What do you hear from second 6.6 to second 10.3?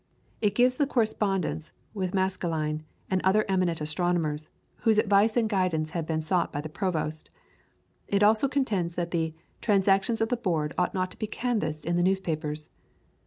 Provost. It also contends that "the transactions of